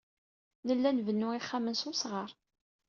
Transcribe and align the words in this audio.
Nella 0.67 0.89
nbennu 0.97 1.29
ixxamen 1.37 1.75
s 1.81 1.83
wesɣar. 1.87 2.29